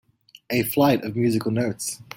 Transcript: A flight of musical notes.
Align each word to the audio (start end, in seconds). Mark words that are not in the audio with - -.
A 0.49 0.63
flight 0.63 1.03
of 1.03 1.15
musical 1.15 1.51
notes. 1.51 2.01